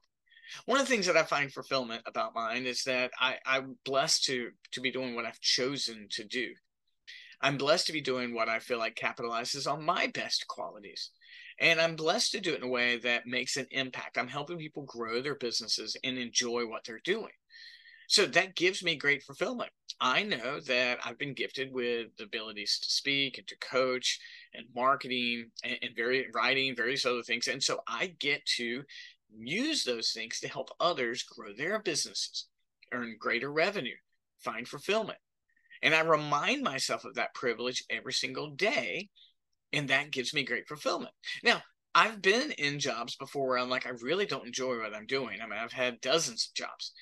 One 0.65 0.81
of 0.81 0.87
the 0.87 0.91
things 0.91 1.07
that 1.07 1.17
I 1.17 1.23
find 1.23 1.53
fulfillment 1.53 2.03
about 2.07 2.35
mine 2.35 2.67
is 2.67 2.83
that 2.85 3.13
I, 3.21 3.37
I'm 3.47 3.77
blessed 3.85 4.25
to 4.25 4.51
to 4.73 4.81
be 4.81 4.91
doing 4.91 5.15
what 5.15 5.27
I've 5.27 5.41
chosen 5.41 6.09
to 6.11 6.25
do. 6.25 6.49
I'm 7.41 7.57
blessed 7.57 7.87
to 7.87 7.93
be 7.93 8.01
doing 8.01 8.35
what 8.35 8.49
I 8.49 8.59
feel 8.59 8.79
like 8.79 8.97
capitalizes 8.97 9.71
on 9.71 9.85
my 9.85 10.09
best 10.09 10.49
qualities. 10.49 11.13
And 11.61 11.81
I'm 11.81 11.95
blessed 11.95 12.33
to 12.33 12.41
do 12.41 12.53
it 12.53 12.59
in 12.59 12.65
a 12.65 12.69
way 12.69 12.99
that 12.99 13.27
makes 13.27 13.57
an 13.57 13.67
impact. 13.71 14.19
I'm 14.19 14.27
helping 14.27 14.59
people 14.59 14.83
grow 14.83 15.23
their 15.23 15.37
businesses 15.37 15.97
and 16.03 16.19
enjoy 16.19 16.67
what 16.67 16.83
they're 16.85 17.01
doing. 17.05 17.33
So 18.09 18.27
that 18.27 18.57
gives 18.57 18.83
me 18.83 18.97
great 18.97 19.23
fulfillment. 19.23 19.71
I 20.01 20.23
know 20.23 20.61
that 20.61 20.99
I've 21.05 21.19
been 21.19 21.35
gifted 21.35 21.73
with 21.73 22.09
the 22.17 22.25
abilities 22.25 22.79
to 22.83 22.91
speak 22.91 23.39
and 23.39 23.47
to 23.47 23.57
coach 23.59 24.19
and 24.55 24.67
marketing 24.75 25.51
and, 25.63 25.79
and 25.83 25.97
very 25.97 26.27
writing, 26.35 26.75
various 26.75 27.07
other 27.07 27.23
things. 27.23 27.47
And 27.49 27.63
so 27.63 27.81
I 27.87 28.15
get 28.19 28.45
to 28.57 28.83
use 29.31 29.85
those 29.85 30.11
things 30.11 30.41
to 30.41 30.49
help 30.49 30.71
others 30.81 31.23
grow 31.23 31.53
their 31.57 31.79
businesses, 31.81 32.49
earn 32.93 33.17
greater 33.21 33.53
revenue, 33.53 33.97
find 34.41 34.67
fulfillment. 34.67 35.19
And 35.83 35.95
I 35.95 36.01
remind 36.01 36.63
myself 36.63 37.05
of 37.05 37.15
that 37.15 37.35
privilege 37.35 37.85
every 37.91 38.13
single 38.13 38.51
day 38.51 39.11
and 39.73 39.89
that 39.89 40.11
gives 40.11 40.33
me 40.33 40.45
great 40.45 40.67
fulfillment. 40.67 41.13
Now, 41.43 41.63
I've 41.95 42.23
been 42.23 42.53
in 42.53 42.79
jobs 42.79 43.17
before 43.17 43.49
where 43.49 43.59
I'm 43.59 43.69
like, 43.69 43.87
I 43.87 43.91
really 44.03 44.27
don't 44.27 44.47
enjoy 44.47 44.79
what 44.79 44.95
I'm 44.95 45.07
doing. 45.07 45.41
I 45.41 45.47
mean, 45.47 45.59
I've 45.59 45.73
had 45.73 46.01
dozens 46.01 46.49
of 46.49 46.55
jobs. 46.55 46.93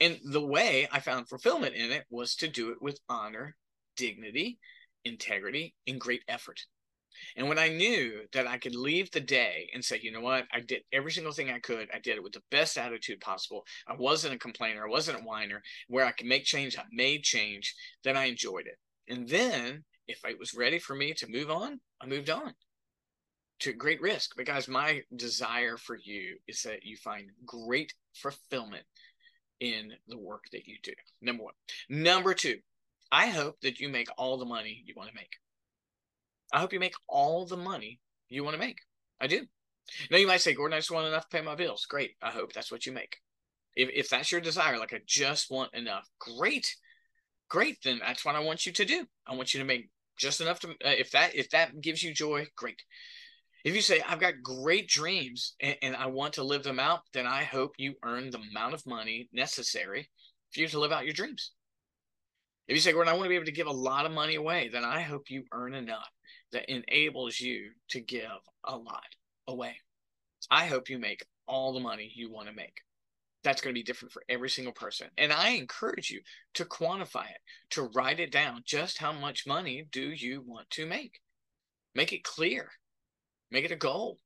And 0.00 0.18
the 0.24 0.44
way 0.44 0.88
I 0.90 1.00
found 1.00 1.28
fulfillment 1.28 1.74
in 1.74 1.90
it 1.90 2.04
was 2.10 2.34
to 2.36 2.48
do 2.48 2.70
it 2.70 2.80
with 2.80 3.00
honor, 3.08 3.56
dignity, 3.96 4.58
integrity, 5.04 5.74
and 5.86 6.00
great 6.00 6.22
effort. 6.26 6.60
And 7.36 7.48
when 7.48 7.58
I 7.58 7.68
knew 7.68 8.22
that 8.32 8.46
I 8.46 8.56
could 8.56 8.74
leave 8.74 9.10
the 9.10 9.20
day 9.20 9.68
and 9.74 9.84
say, 9.84 10.00
you 10.02 10.10
know 10.10 10.22
what, 10.22 10.46
I 10.52 10.60
did 10.60 10.82
every 10.92 11.12
single 11.12 11.32
thing 11.32 11.50
I 11.50 11.58
could. 11.58 11.88
I 11.92 11.98
did 11.98 12.16
it 12.16 12.22
with 12.22 12.32
the 12.32 12.42
best 12.50 12.78
attitude 12.78 13.20
possible. 13.20 13.66
I 13.86 13.94
wasn't 13.94 14.34
a 14.34 14.38
complainer. 14.38 14.86
I 14.86 14.90
wasn't 14.90 15.20
a 15.20 15.24
whiner. 15.24 15.62
Where 15.88 16.06
I 16.06 16.12
could 16.12 16.26
make 16.26 16.44
change, 16.44 16.78
I 16.78 16.84
made 16.90 17.22
change. 17.22 17.74
Then 18.02 18.16
I 18.16 18.26
enjoyed 18.26 18.66
it. 18.66 18.78
And 19.12 19.28
then 19.28 19.84
if 20.08 20.24
it 20.24 20.38
was 20.38 20.54
ready 20.54 20.78
for 20.78 20.94
me 20.94 21.12
to 21.14 21.28
move 21.28 21.50
on, 21.50 21.80
I 22.00 22.06
moved 22.06 22.30
on 22.30 22.54
to 23.60 23.72
great 23.74 24.00
risk 24.00 24.34
because 24.36 24.68
my 24.68 25.02
desire 25.14 25.76
for 25.76 25.98
you 26.02 26.38
is 26.48 26.62
that 26.62 26.82
you 26.82 26.96
find 26.96 27.30
great 27.44 27.92
fulfillment 28.14 28.84
in 29.60 29.92
the 30.08 30.18
work 30.18 30.44
that 30.52 30.66
you 30.66 30.76
do. 30.82 30.92
Number 31.20 31.44
one. 31.44 31.54
Number 31.88 32.34
two, 32.34 32.58
I 33.12 33.28
hope 33.28 33.60
that 33.60 33.80
you 33.80 33.88
make 33.88 34.08
all 34.16 34.38
the 34.38 34.44
money 34.44 34.82
you 34.86 34.94
want 34.96 35.10
to 35.10 35.14
make. 35.14 35.36
I 36.52 36.60
hope 36.60 36.72
you 36.72 36.80
make 36.80 36.94
all 37.08 37.46
the 37.46 37.56
money 37.56 38.00
you 38.28 38.42
want 38.42 38.54
to 38.54 38.60
make. 38.60 38.78
I 39.20 39.26
do. 39.26 39.46
Now 40.10 40.18
you 40.18 40.26
might 40.26 40.40
say, 40.40 40.54
Gordon, 40.54 40.74
I 40.74 40.78
just 40.78 40.90
want 40.90 41.06
enough 41.06 41.28
to 41.28 41.36
pay 41.36 41.42
my 41.42 41.54
bills. 41.54 41.86
Great. 41.86 42.12
I 42.22 42.30
hope 42.30 42.52
that's 42.52 42.70
what 42.70 42.86
you 42.86 42.92
make. 42.92 43.16
If 43.76 43.88
if 43.92 44.08
that's 44.08 44.32
your 44.32 44.40
desire, 44.40 44.78
like 44.78 44.92
I 44.92 45.00
just 45.06 45.50
want 45.50 45.74
enough, 45.74 46.08
great, 46.18 46.74
great. 47.48 47.78
Then 47.84 48.00
that's 48.00 48.24
what 48.24 48.34
I 48.34 48.40
want 48.40 48.66
you 48.66 48.72
to 48.72 48.84
do. 48.84 49.06
I 49.26 49.34
want 49.34 49.54
you 49.54 49.60
to 49.60 49.66
make 49.66 49.90
just 50.16 50.40
enough 50.40 50.60
to. 50.60 50.70
Uh, 50.70 50.96
if 50.98 51.10
that 51.12 51.34
if 51.34 51.50
that 51.50 51.80
gives 51.80 52.02
you 52.02 52.12
joy, 52.12 52.46
great. 52.56 52.82
If 53.64 53.74
you 53.74 53.82
say 53.82 54.00
I've 54.06 54.20
got 54.20 54.42
great 54.42 54.88
dreams 54.88 55.54
and, 55.60 55.76
and 55.82 55.96
I 55.96 56.06
want 56.06 56.34
to 56.34 56.44
live 56.44 56.62
them 56.62 56.80
out, 56.80 57.00
then 57.12 57.26
I 57.26 57.44
hope 57.44 57.74
you 57.78 57.94
earn 58.04 58.30
the 58.30 58.38
amount 58.38 58.74
of 58.74 58.86
money 58.86 59.28
necessary 59.32 60.08
for 60.52 60.60
you 60.60 60.68
to 60.68 60.80
live 60.80 60.92
out 60.92 61.04
your 61.04 61.14
dreams. 61.14 61.52
If 62.68 62.76
you 62.76 62.80
say, 62.80 62.92
Gordon, 62.92 63.12
I 63.12 63.16
want 63.16 63.24
to 63.24 63.30
be 63.30 63.34
able 63.34 63.46
to 63.46 63.52
give 63.52 63.66
a 63.66 63.72
lot 63.72 64.06
of 64.06 64.12
money 64.12 64.36
away, 64.36 64.70
then 64.72 64.84
I 64.84 65.00
hope 65.00 65.28
you 65.28 65.44
earn 65.52 65.74
enough 65.74 66.08
that 66.52 66.70
enables 66.70 67.40
you 67.40 67.70
to 67.88 68.00
give 68.00 68.30
a 68.64 68.76
lot 68.76 69.02
away. 69.48 69.76
I 70.50 70.66
hope 70.66 70.88
you 70.88 70.98
make 70.98 71.24
all 71.46 71.72
the 71.72 71.80
money 71.80 72.10
you 72.14 72.30
want 72.30 72.48
to 72.48 72.54
make. 72.54 72.80
That's 73.42 73.60
going 73.60 73.74
to 73.74 73.78
be 73.78 73.84
different 73.84 74.12
for 74.12 74.22
every 74.28 74.50
single 74.50 74.72
person. 74.72 75.08
And 75.18 75.32
I 75.32 75.50
encourage 75.50 76.10
you 76.10 76.20
to 76.54 76.64
quantify 76.64 77.24
it, 77.24 77.40
to 77.70 77.90
write 77.94 78.20
it 78.20 78.30
down. 78.30 78.62
Just 78.64 78.98
how 78.98 79.12
much 79.12 79.46
money 79.46 79.86
do 79.90 80.10
you 80.10 80.42
want 80.46 80.70
to 80.70 80.86
make? 80.86 81.20
Make 81.94 82.12
it 82.12 82.22
clear, 82.22 82.70
make 83.50 83.64
it 83.64 83.72
a 83.72 83.76
goal. 83.76 84.18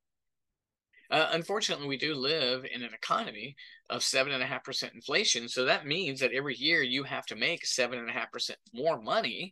Uh, 1.11 1.29
unfortunately, 1.33 1.87
we 1.87 1.97
do 1.97 2.15
live 2.15 2.65
in 2.65 2.81
an 2.81 2.93
economy 2.93 3.55
of 3.89 4.03
seven 4.03 4.33
and 4.33 4.41
a 4.41 4.45
half 4.45 4.63
percent 4.63 4.93
inflation. 4.93 5.47
So 5.47 5.65
that 5.65 5.85
means 5.85 6.19
that 6.19 6.33
every 6.33 6.55
year 6.55 6.81
you 6.81 7.03
have 7.03 7.25
to 7.27 7.35
make 7.35 7.65
seven 7.65 7.99
and 7.99 8.09
a 8.09 8.13
half 8.13 8.31
percent 8.31 8.57
more 8.73 8.99
money, 8.99 9.51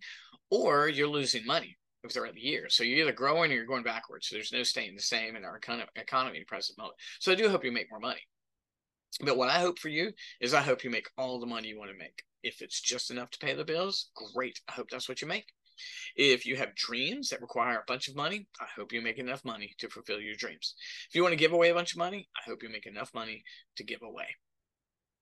or 0.50 0.88
you're 0.89 1.08
losing 1.08 1.46
money 1.46 1.77
throughout 2.12 2.34
the 2.34 2.42
year. 2.42 2.70
So 2.70 2.84
you're 2.84 3.00
either 3.00 3.13
growing 3.13 3.51
or 3.51 3.56
you're 3.56 3.65
going 3.65 3.84
backwards. 3.84 4.27
So 4.27 4.36
there's 4.36 4.51
no 4.51 4.63
staying 4.63 4.96
the 4.96 5.01
same 5.01 5.36
in 5.36 5.46
our 5.46 5.58
economy 5.58 6.39
at 6.39 6.48
present 6.48 6.77
moment. 6.77 6.98
So 7.20 7.32
I 7.32 7.36
do 7.36 7.50
hope 7.50 7.63
you 7.63 7.72
make 7.72 7.89
more 7.89 8.00
money. 8.00 8.22
But 9.22 9.38
what 9.38 9.50
I 9.50 9.60
hope 9.60 9.77
for 9.80 9.89
you 9.89 10.12
is 10.42 10.53
I 10.53 10.62
hope 10.62 10.84
you 10.84 10.89
make 10.89 11.08
all 11.18 11.39
the 11.39 11.46
money 11.46 11.68
you 11.68 11.77
want 11.77 11.92
to 11.92 11.98
make. 11.98 12.24
If 12.42 12.62
it's 12.62 12.82
just 12.82 13.12
enough 13.12 13.30
to 13.32 13.39
pay 13.39 13.53
the 13.53 13.63
bills, 13.63 14.10
great. 14.34 14.60
I 14.68 14.74
hope 14.74 14.89
that's 14.89 15.08
what 15.08 15.22
you 15.22 15.27
make. 15.27 15.46
If 16.15 16.46
you 16.46 16.56
have 16.58 16.75
dreams 16.75 17.30
that 17.30 17.42
require 17.42 17.77
a 17.77 17.84
bunch 17.88 18.08
of 18.08 18.15
money, 18.15 18.48
I 18.60 18.65
hope 18.75 18.94
you 18.94 19.01
make 19.01 19.18
enough 19.18 19.44
money 19.46 19.74
to 19.80 19.89
fulfill 19.89 20.20
your 20.20 20.36
dreams. 20.36 20.75
If 21.10 21.15
you 21.15 21.22
want 21.22 21.34
to 21.34 21.38
give 21.38 21.53
away 21.53 21.70
a 21.70 21.75
bunch 21.75 21.94
of 21.94 22.00
money, 22.00 22.27
I 22.36 22.50
hope 22.50 22.63
you 22.63 22.70
make 22.70 22.86
enough 22.86 23.13
money 23.13 23.44
to 23.77 23.84
give 23.84 24.01
away. 24.01 24.27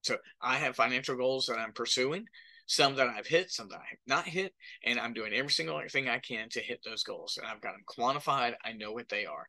So 0.02 0.18
I 0.40 0.56
have 0.56 0.76
financial 0.76 1.16
goals 1.16 1.46
that 1.46 1.58
I'm 1.58 1.72
pursuing 1.72 2.26
some 2.66 2.94
that 2.96 3.08
I've 3.08 3.26
hit, 3.26 3.50
some 3.50 3.68
that 3.68 3.76
I 3.76 3.88
have 3.90 3.98
not 4.06 4.24
hit, 4.24 4.54
and 4.84 4.98
I'm 4.98 5.12
doing 5.12 5.32
every 5.32 5.50
single 5.50 5.80
thing 5.90 6.08
I 6.08 6.18
can 6.18 6.48
to 6.50 6.60
hit 6.60 6.80
those 6.84 7.02
goals. 7.02 7.36
And 7.36 7.46
I've 7.46 7.60
got 7.60 7.72
them 7.72 7.84
quantified. 7.88 8.54
I 8.64 8.72
know 8.72 8.92
what 8.92 9.08
they 9.08 9.26
are. 9.26 9.48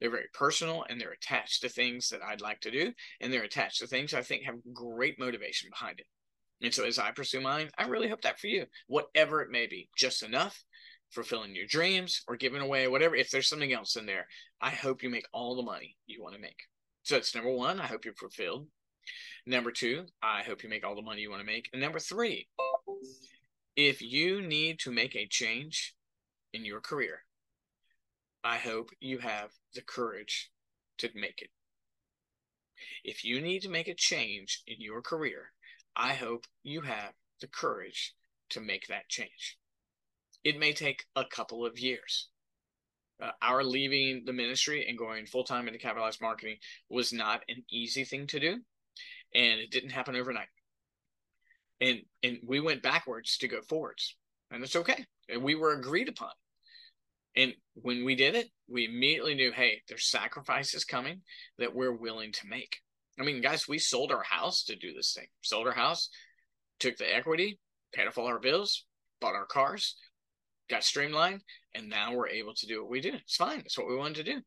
They're 0.00 0.10
very 0.10 0.28
personal 0.32 0.84
and 0.88 1.00
they're 1.00 1.12
attached 1.12 1.62
to 1.62 1.68
things 1.68 2.08
that 2.08 2.22
I'd 2.22 2.40
like 2.40 2.60
to 2.60 2.70
do, 2.70 2.92
and 3.20 3.32
they're 3.32 3.44
attached 3.44 3.80
to 3.80 3.86
things 3.86 4.14
I 4.14 4.22
think 4.22 4.44
have 4.44 4.56
great 4.72 5.18
motivation 5.18 5.70
behind 5.70 6.00
it. 6.00 6.06
And 6.62 6.72
so 6.72 6.84
as 6.84 6.98
I 6.98 7.10
pursue 7.10 7.40
mine, 7.40 7.70
I 7.76 7.86
really 7.86 8.08
hope 8.08 8.22
that 8.22 8.38
for 8.38 8.46
you, 8.46 8.66
whatever 8.86 9.42
it 9.42 9.50
may 9.50 9.66
be, 9.66 9.88
just 9.96 10.22
enough 10.22 10.64
fulfilling 11.10 11.54
your 11.54 11.66
dreams 11.66 12.22
or 12.26 12.36
giving 12.36 12.60
away 12.60 12.88
whatever. 12.88 13.14
If 13.14 13.30
there's 13.30 13.48
something 13.48 13.72
else 13.72 13.96
in 13.96 14.06
there, 14.06 14.26
I 14.60 14.70
hope 14.70 15.02
you 15.02 15.10
make 15.10 15.26
all 15.32 15.56
the 15.56 15.62
money 15.62 15.96
you 16.06 16.22
want 16.22 16.34
to 16.34 16.40
make. 16.40 16.58
So 17.02 17.16
it's 17.16 17.34
number 17.34 17.52
one, 17.52 17.80
I 17.80 17.86
hope 17.86 18.04
you're 18.04 18.14
fulfilled. 18.14 18.66
Number 19.46 19.70
two, 19.70 20.06
I 20.22 20.42
hope 20.42 20.62
you 20.62 20.70
make 20.70 20.84
all 20.84 20.96
the 20.96 21.02
money 21.02 21.20
you 21.20 21.30
want 21.30 21.40
to 21.40 21.46
make. 21.46 21.68
And 21.72 21.82
number 21.82 21.98
three, 21.98 22.48
if 23.76 24.00
you 24.00 24.40
need 24.40 24.78
to 24.80 24.90
make 24.90 25.14
a 25.14 25.26
change 25.28 25.94
in 26.52 26.64
your 26.64 26.80
career, 26.80 27.20
I 28.42 28.56
hope 28.56 28.90
you 29.00 29.18
have 29.18 29.50
the 29.74 29.82
courage 29.82 30.50
to 30.98 31.10
make 31.14 31.42
it. 31.42 31.50
If 33.04 33.24
you 33.24 33.40
need 33.40 33.62
to 33.62 33.68
make 33.68 33.88
a 33.88 33.94
change 33.94 34.62
in 34.66 34.80
your 34.80 35.02
career, 35.02 35.52
I 35.96 36.14
hope 36.14 36.46
you 36.62 36.82
have 36.82 37.12
the 37.40 37.46
courage 37.46 38.14
to 38.50 38.60
make 38.60 38.86
that 38.88 39.08
change. 39.08 39.58
It 40.42 40.58
may 40.58 40.72
take 40.72 41.04
a 41.16 41.24
couple 41.24 41.64
of 41.64 41.78
years. 41.78 42.28
Uh, 43.22 43.30
our 43.40 43.62
leaving 43.62 44.24
the 44.26 44.32
ministry 44.32 44.86
and 44.88 44.98
going 44.98 45.26
full 45.26 45.44
time 45.44 45.68
into 45.68 45.78
capitalized 45.78 46.20
marketing 46.20 46.56
was 46.90 47.12
not 47.12 47.42
an 47.48 47.64
easy 47.70 48.04
thing 48.04 48.26
to 48.26 48.40
do 48.40 48.58
and 49.34 49.60
it 49.60 49.70
didn't 49.70 49.90
happen 49.90 50.16
overnight. 50.16 50.48
And 51.80 52.02
and 52.22 52.38
we 52.46 52.60
went 52.60 52.82
backwards 52.82 53.36
to 53.38 53.48
go 53.48 53.60
forwards, 53.62 54.16
and 54.50 54.62
it's 54.62 54.76
okay. 54.76 55.04
And 55.28 55.42
we 55.42 55.54
were 55.54 55.72
agreed 55.72 56.08
upon. 56.08 56.30
And 57.36 57.52
when 57.74 58.04
we 58.04 58.14
did 58.14 58.36
it, 58.36 58.48
we 58.68 58.84
immediately 58.84 59.34
knew, 59.34 59.50
hey, 59.50 59.82
there's 59.88 60.06
sacrifices 60.06 60.84
coming 60.84 61.22
that 61.58 61.74
we're 61.74 61.96
willing 61.96 62.30
to 62.30 62.46
make. 62.46 62.78
I 63.18 63.22
mean, 63.22 63.40
guys, 63.40 63.68
we 63.68 63.78
sold 63.78 64.10
our 64.10 64.22
house 64.22 64.64
to 64.64 64.76
do 64.76 64.92
this 64.92 65.12
thing. 65.14 65.26
Sold 65.42 65.66
our 65.66 65.74
house, 65.74 66.08
took 66.80 66.96
the 66.96 67.14
equity, 67.14 67.58
paid 67.92 68.08
off 68.08 68.18
all 68.18 68.26
our 68.26 68.40
bills, 68.40 68.84
bought 69.20 69.34
our 69.34 69.46
cars, 69.46 69.96
got 70.68 70.84
streamlined, 70.84 71.42
and 71.74 71.88
now 71.88 72.12
we're 72.12 72.28
able 72.28 72.54
to 72.54 72.66
do 72.66 72.80
what 72.82 72.90
we 72.90 73.00
do. 73.00 73.12
It's 73.14 73.36
fine. 73.36 73.60
It's 73.60 73.78
what 73.78 73.88
we 73.88 73.96
wanted 73.96 74.24
to 74.24 74.34
do. 74.34 74.40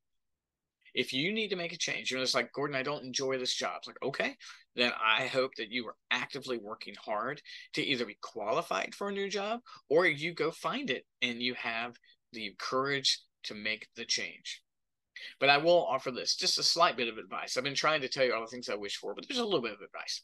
If 0.93 1.13
you 1.13 1.31
need 1.31 1.49
to 1.49 1.55
make 1.55 1.73
a 1.73 1.77
change, 1.77 2.09
you 2.09 2.17
know, 2.17 2.23
it's 2.23 2.33
like, 2.33 2.51
Gordon, 2.51 2.75
I 2.75 2.81
don't 2.81 3.05
enjoy 3.05 3.37
this 3.37 3.53
job. 3.53 3.75
It's 3.77 3.87
like, 3.87 4.01
okay, 4.01 4.35
then 4.75 4.91
I 5.01 5.27
hope 5.27 5.51
that 5.57 5.69
you 5.69 5.85
are 5.87 5.95
actively 6.09 6.57
working 6.57 6.95
hard 6.99 7.41
to 7.73 7.83
either 7.83 8.05
be 8.05 8.17
qualified 8.21 8.95
for 8.95 9.09
a 9.09 9.13
new 9.13 9.29
job 9.29 9.59
or 9.89 10.07
you 10.07 10.33
go 10.33 10.49
find 10.49 10.89
it 10.89 11.05
and 11.21 11.41
you 11.41 11.53
have 11.53 11.95
the 12.33 12.55
courage 12.57 13.21
to 13.43 13.53
make 13.53 13.87
the 13.95 14.05
change. 14.05 14.63
But 15.39 15.49
I 15.49 15.57
will 15.57 15.85
offer 15.85 16.11
this 16.11 16.35
just 16.35 16.57
a 16.57 16.63
slight 16.63 16.97
bit 16.97 17.07
of 17.07 17.17
advice. 17.17 17.57
I've 17.57 17.63
been 17.63 17.75
trying 17.75 18.01
to 18.01 18.09
tell 18.09 18.25
you 18.25 18.33
all 18.33 18.41
the 18.41 18.47
things 18.47 18.69
I 18.69 18.75
wish 18.75 18.97
for, 18.97 19.13
but 19.13 19.27
there's 19.27 19.39
a 19.39 19.45
little 19.45 19.61
bit 19.61 19.73
of 19.73 19.81
advice. 19.81 20.21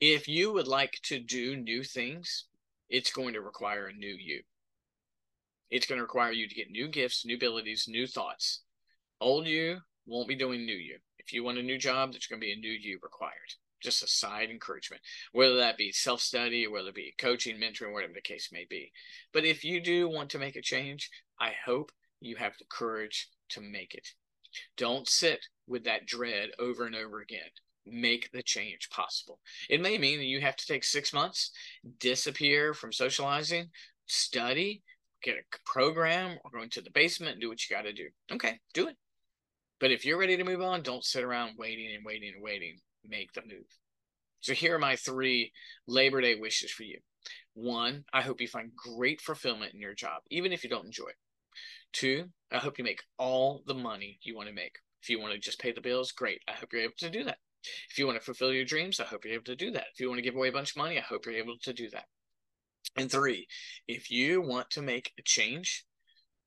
If 0.00 0.28
you 0.28 0.52
would 0.52 0.68
like 0.68 0.98
to 1.04 1.18
do 1.18 1.56
new 1.56 1.82
things, 1.82 2.44
it's 2.88 3.10
going 3.10 3.34
to 3.34 3.40
require 3.40 3.86
a 3.86 3.92
new 3.92 4.16
you. 4.18 4.42
It's 5.70 5.86
going 5.86 5.98
to 5.98 6.02
require 6.02 6.32
you 6.32 6.48
to 6.48 6.54
get 6.54 6.70
new 6.70 6.88
gifts, 6.88 7.26
new 7.26 7.36
abilities, 7.36 7.86
new 7.88 8.06
thoughts. 8.06 8.62
Old 9.20 9.46
you 9.46 9.80
won't 10.06 10.28
be 10.28 10.36
doing 10.36 10.64
new 10.64 10.76
you. 10.76 10.98
If 11.18 11.32
you 11.32 11.44
want 11.44 11.58
a 11.58 11.62
new 11.62 11.78
job, 11.78 12.12
there's 12.12 12.26
going 12.26 12.40
to 12.40 12.46
be 12.46 12.52
a 12.52 12.56
new 12.56 12.70
you 12.70 12.98
required. 13.02 13.54
Just 13.82 14.02
a 14.02 14.08
side 14.08 14.50
encouragement, 14.50 15.02
whether 15.32 15.56
that 15.56 15.76
be 15.76 15.92
self 15.92 16.20
study 16.20 16.66
whether 16.66 16.88
it 16.88 16.94
be 16.94 17.14
coaching, 17.18 17.60
mentoring, 17.60 17.92
whatever 17.92 18.14
the 18.14 18.20
case 18.20 18.48
may 18.50 18.66
be. 18.68 18.92
But 19.32 19.44
if 19.44 19.62
you 19.62 19.80
do 19.80 20.08
want 20.08 20.30
to 20.30 20.38
make 20.38 20.56
a 20.56 20.62
change, 20.62 21.10
I 21.38 21.52
hope 21.64 21.92
you 22.20 22.36
have 22.36 22.54
the 22.58 22.64
courage 22.64 23.28
to 23.50 23.60
make 23.60 23.94
it. 23.94 24.08
Don't 24.76 25.08
sit 25.08 25.40
with 25.66 25.84
that 25.84 26.06
dread 26.06 26.50
over 26.58 26.84
and 26.86 26.96
over 26.96 27.20
again. 27.20 27.50
Make 27.86 28.30
the 28.32 28.42
change 28.42 28.90
possible. 28.90 29.38
It 29.68 29.80
may 29.80 29.98
mean 29.98 30.18
that 30.18 30.26
you 30.26 30.40
have 30.40 30.56
to 30.56 30.66
take 30.66 30.84
six 30.84 31.12
months, 31.12 31.50
disappear 31.98 32.74
from 32.74 32.92
socializing, 32.92 33.70
study, 34.06 34.82
get 35.22 35.36
a 35.36 35.58
program, 35.64 36.38
or 36.44 36.50
go 36.50 36.62
into 36.62 36.80
the 36.80 36.90
basement 36.90 37.32
and 37.32 37.40
do 37.40 37.48
what 37.48 37.68
you 37.68 37.74
got 37.74 37.82
to 37.82 37.92
do. 37.92 38.08
Okay, 38.32 38.60
do 38.74 38.88
it. 38.88 38.96
But 39.80 39.90
if 39.90 40.04
you're 40.04 40.18
ready 40.18 40.36
to 40.36 40.44
move 40.44 40.60
on, 40.60 40.82
don't 40.82 41.04
sit 41.04 41.24
around 41.24 41.56
waiting 41.56 41.94
and 41.94 42.04
waiting 42.04 42.32
and 42.34 42.42
waiting. 42.42 42.78
Make 43.06 43.32
the 43.32 43.42
move. 43.42 43.66
So 44.40 44.52
here 44.52 44.74
are 44.74 44.78
my 44.78 44.96
three 44.96 45.52
Labor 45.86 46.20
Day 46.20 46.34
wishes 46.34 46.70
for 46.70 46.82
you. 46.82 46.98
One, 47.54 48.04
I 48.12 48.22
hope 48.22 48.40
you 48.40 48.48
find 48.48 48.70
great 48.76 49.20
fulfillment 49.20 49.74
in 49.74 49.80
your 49.80 49.94
job, 49.94 50.22
even 50.30 50.52
if 50.52 50.62
you 50.62 50.70
don't 50.70 50.86
enjoy 50.86 51.08
it. 51.08 51.16
Two, 51.92 52.26
I 52.52 52.58
hope 52.58 52.78
you 52.78 52.84
make 52.84 53.02
all 53.18 53.62
the 53.66 53.74
money 53.74 54.18
you 54.22 54.36
want 54.36 54.48
to 54.48 54.54
make. 54.54 54.76
If 55.02 55.10
you 55.10 55.20
want 55.20 55.32
to 55.34 55.38
just 55.38 55.60
pay 55.60 55.72
the 55.72 55.80
bills, 55.80 56.12
great. 56.12 56.42
I 56.48 56.52
hope 56.52 56.72
you're 56.72 56.82
able 56.82 56.94
to 56.98 57.10
do 57.10 57.24
that. 57.24 57.38
If 57.90 57.98
you 57.98 58.06
want 58.06 58.18
to 58.18 58.24
fulfill 58.24 58.52
your 58.52 58.64
dreams, 58.64 59.00
I 59.00 59.04
hope 59.04 59.24
you're 59.24 59.34
able 59.34 59.44
to 59.44 59.56
do 59.56 59.70
that. 59.72 59.86
If 59.92 60.00
you 60.00 60.08
want 60.08 60.18
to 60.18 60.22
give 60.22 60.36
away 60.36 60.48
a 60.48 60.52
bunch 60.52 60.72
of 60.72 60.76
money, 60.76 60.98
I 60.98 61.02
hope 61.02 61.26
you're 61.26 61.34
able 61.34 61.56
to 61.62 61.72
do 61.72 61.90
that. 61.90 62.04
And 62.96 63.10
three, 63.10 63.46
if 63.86 64.10
you 64.10 64.40
want 64.40 64.70
to 64.70 64.82
make 64.82 65.12
a 65.18 65.22
change, 65.22 65.84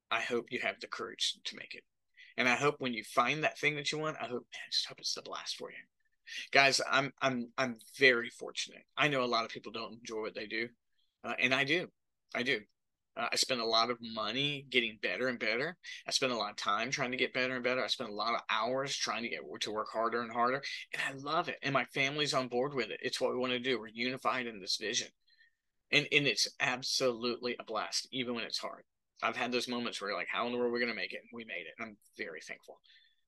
I 0.10 0.22
hope 0.22 0.52
you 0.52 0.60
have 0.60 0.80
the 0.80 0.88
courage 0.88 1.36
to 1.44 1.56
make 1.56 1.76
it. 1.76 1.84
And 2.38 2.48
I 2.48 2.56
hope 2.56 2.76
when 2.80 2.94
you 2.94 3.04
find 3.04 3.44
that 3.44 3.60
thing 3.60 3.76
that 3.76 3.92
you 3.92 3.98
want, 3.98 4.18
I 4.20 4.26
hope, 4.26 4.32
man, 4.32 4.62
I 4.68 4.72
just 4.72 4.88
hope 4.88 5.00
it's 5.00 5.14
the 5.14 5.22
blast 5.22 5.58
for 5.58 5.70
you. 5.70 5.78
Guys, 6.52 6.80
I'm 6.90 7.12
I'm 7.22 7.50
I'm 7.58 7.78
very 7.98 8.30
fortunate. 8.30 8.84
I 8.98 9.10
know 9.10 9.24
a 9.24 9.26
lot 9.26 9.44
of 9.44 9.52
people 9.52 9.72
don't 9.72 10.00
enjoy 10.00 10.22
what 10.22 10.36
they 10.36 10.48
do, 10.48 10.70
uh, 11.24 11.34
and 11.40 11.54
I 11.54 11.66
do. 11.66 11.88
I 12.34 12.44
do. 12.44 12.62
Uh, 13.18 13.28
I 13.32 13.36
spend 13.36 13.60
a 13.60 13.66
lot 13.66 13.90
of 13.90 13.98
money 14.02 14.66
getting 14.70 14.98
better 15.02 15.28
and 15.28 15.38
better. 15.38 15.78
I 16.08 16.12
spend 16.12 16.32
a 16.32 16.38
lot 16.38 16.52
of 16.52 16.58
time 16.58 16.92
trying 16.92 17.12
to 17.12 17.18
get 17.18 17.34
better 17.34 17.56
and 17.56 17.64
better. 17.64 17.84
I 17.84 17.88
spend 17.88 18.10
a 18.10 18.14
lot 18.14 18.34
of 18.34 18.42
hours 18.50 18.96
trying 18.96 19.24
to 19.24 19.30
get 19.30 19.42
to 19.62 19.72
work 19.72 19.88
harder 19.92 20.22
and 20.22 20.32
harder, 20.32 20.62
and 20.94 21.02
I 21.08 21.20
love 21.20 21.50
it. 21.50 21.58
And 21.62 21.74
my 21.74 21.86
family's 21.86 22.34
on 22.34 22.48
board 22.48 22.74
with 22.74 22.90
it. 22.90 23.00
It's 23.02 23.20
what 23.20 23.32
we 23.32 23.40
want 23.40 23.52
to 23.54 23.60
do. 23.60 23.80
We're 23.80 23.88
unified 23.88 24.48
in 24.48 24.62
this 24.62 24.78
vision, 24.78 25.10
and 25.92 26.08
and 26.12 26.26
it's 26.28 26.48
absolutely 26.60 27.56
a 27.60 27.64
blast, 27.64 28.08
even 28.12 28.36
when 28.36 28.46
it's 28.46 28.60
hard. 28.60 28.84
I've 29.24 29.38
had 29.38 29.52
those 29.52 29.68
moments 29.68 30.02
where 30.02 30.16
like, 30.16 30.30
how 30.32 30.46
in 30.46 30.52
the 30.52 30.58
world 30.58 30.72
are 30.72 30.74
we 30.74 30.80
going 30.80 30.92
to 30.92 30.96
make 30.96 31.14
it? 31.14 31.22
We 31.34 31.46
made 31.46 31.68
it. 31.68 31.82
I'm 31.82 31.98
very 32.18 32.42
thankful. 32.42 32.80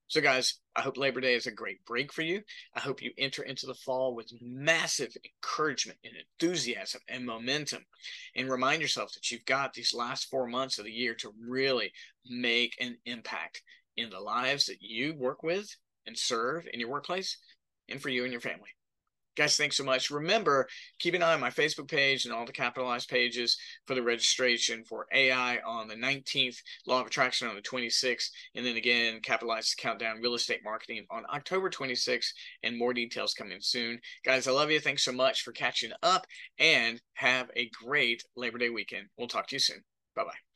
So, 0.08 0.22
guys, 0.22 0.60
I 0.76 0.82
hope 0.82 0.98
Labor 0.98 1.22
Day 1.22 1.34
is 1.34 1.48
a 1.48 1.52
great 1.52 1.84
break 1.86 2.14
for 2.14 2.22
you. 2.22 2.42
I 2.76 2.80
hope 2.80 3.02
you 3.02 3.12
enter 3.18 3.44
into 3.44 3.66
the 3.66 3.74
fall 3.74 4.14
with 4.14 4.32
massive 4.42 5.16
encouragement 5.24 5.98
and 6.04 6.14
enthusiasm 6.16 7.02
and 7.08 7.26
momentum. 7.26 7.86
And 8.36 8.50
remind 8.50 8.82
yourself 8.82 9.14
that 9.14 9.32
you've 9.32 9.46
got 9.46 9.74
these 9.74 9.94
last 9.94 10.30
four 10.30 10.48
months 10.48 10.78
of 10.78 10.86
the 10.86 10.92
year 10.92 11.16
to 11.16 11.34
really 11.40 11.92
make 12.28 12.76
an 12.80 12.98
impact 13.06 13.62
in 13.98 14.10
the 14.10 14.20
lives 14.20 14.66
that 14.66 14.82
you 14.82 15.16
work 15.16 15.42
with 15.42 15.68
and 16.06 16.18
serve 16.18 16.68
in 16.72 16.80
your 16.80 16.90
workplace 16.90 17.38
and 17.90 18.02
for 18.02 18.10
you 18.10 18.24
and 18.24 18.32
your 18.32 18.42
family. 18.42 18.70
Guys, 19.36 19.58
thanks 19.58 19.78
so 19.78 19.84
much. 19.84 20.12
Remember, 20.12 20.68
keep 21.00 21.16
an 21.16 21.24
eye 21.24 21.34
on 21.34 21.40
my 21.40 21.50
Facebook 21.50 21.90
page 21.90 22.26
and 22.26 22.34
all 22.34 22.46
the 22.46 22.52
capitalized 22.52 23.10
pages 23.10 23.58
for 23.88 23.96
the 23.96 24.04
registration 24.04 24.84
for 24.84 25.08
AI 25.12 25.58
on 25.66 25.88
the 25.88 25.96
19th, 25.96 26.58
Law 26.86 27.02
of 27.02 27.08
Attraction 27.08 27.48
on 27.48 27.56
the 27.56 27.62
26th, 27.62 28.30
and 28.54 28.64
then 28.64 28.76
again, 28.76 29.20
capitalized 29.24 29.76
countdown 29.78 30.22
real 30.22 30.36
estate 30.36 30.62
marketing 30.64 31.06
on 31.10 31.24
October 31.34 31.72
26th, 31.72 32.32
and 32.62 32.78
more 32.78 32.94
details 32.94 33.34
coming 33.34 33.58
soon. 33.60 34.00
Guys, 34.24 34.48
I 34.48 34.52
love 34.52 34.70
you. 34.70 34.80
Thanks 34.80 35.04
so 35.04 35.12
much 35.12 35.42
for 35.42 35.52
catching 35.52 35.92
up 36.04 36.28
and 36.60 37.02
have 37.16 37.50
a 37.56 37.72
great 37.84 38.24
Labor 38.36 38.60
Day 38.60 38.70
weekend. 38.70 39.08
We'll 39.18 39.28
talk 39.28 39.48
to 39.48 39.56
you 39.56 39.60
soon. 39.60 39.84
Bye 40.16 40.26
bye. 40.26 40.53